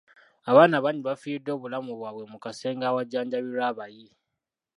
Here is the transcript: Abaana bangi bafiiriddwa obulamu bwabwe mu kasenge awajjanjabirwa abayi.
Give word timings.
Abaana 0.49 0.75
bangi 0.83 1.01
bafiiriddwa 1.07 1.51
obulamu 1.55 1.91
bwabwe 1.99 2.23
mu 2.31 2.37
kasenge 2.43 2.85
awajjanjabirwa 2.87 3.63
abayi. 3.71 4.07